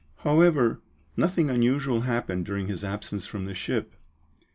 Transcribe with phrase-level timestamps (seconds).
[0.23, 0.81] However,
[1.15, 3.93] nothing unusual happened during his absence from the ship.